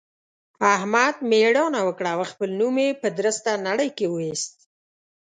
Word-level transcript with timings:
احمد 0.73 1.15
مېړانه 1.29 1.81
وکړه 1.87 2.09
او 2.15 2.21
خپل 2.31 2.49
نوم 2.59 2.75
يې 2.83 2.89
په 3.01 3.07
درسته 3.17 3.49
نړۍ 3.67 3.89
کې 3.97 4.05
واېست. 4.13 4.55